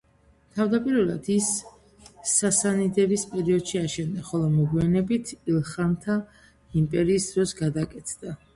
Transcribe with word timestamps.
თავდაპირველად 0.59 1.27
ის 1.33 1.49
სასანიდების 2.31 3.27
პერიოდში 3.35 3.83
აშენდა, 3.83 4.25
ხოლო 4.31 4.49
მოგვიანებით, 4.55 5.37
ილხანთა 5.53 6.19
იმპერიის 6.85 7.33
დროს 7.37 7.57
გადაკეთდა. 7.65 8.39